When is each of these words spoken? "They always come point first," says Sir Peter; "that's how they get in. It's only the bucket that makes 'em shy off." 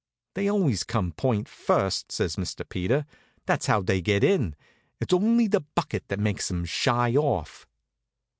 "They 0.33 0.49
always 0.49 0.83
come 0.83 1.11
point 1.11 1.47
first," 1.47 2.11
says 2.11 2.33
Sir 2.33 2.63
Peter; 2.63 3.05
"that's 3.45 3.67
how 3.67 3.81
they 3.83 4.01
get 4.01 4.23
in. 4.23 4.55
It's 4.99 5.13
only 5.13 5.47
the 5.47 5.59
bucket 5.61 6.07
that 6.07 6.17
makes 6.19 6.49
'em 6.49 6.65
shy 6.65 7.15
off." 7.15 7.67